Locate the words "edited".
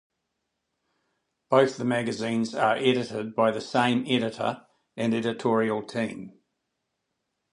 2.75-3.35